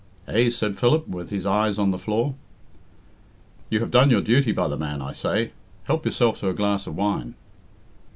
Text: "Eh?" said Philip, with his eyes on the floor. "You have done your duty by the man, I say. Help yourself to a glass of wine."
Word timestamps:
"Eh?" 0.27 0.49
said 0.49 0.79
Philip, 0.79 1.07
with 1.07 1.29
his 1.29 1.45
eyes 1.45 1.77
on 1.77 1.91
the 1.91 1.99
floor. 1.99 2.33
"You 3.69 3.81
have 3.81 3.91
done 3.91 4.09
your 4.09 4.21
duty 4.21 4.51
by 4.51 4.67
the 4.67 4.75
man, 4.75 4.99
I 4.99 5.13
say. 5.13 5.51
Help 5.83 6.05
yourself 6.07 6.39
to 6.39 6.49
a 6.49 6.55
glass 6.55 6.87
of 6.87 6.95
wine." 6.95 7.35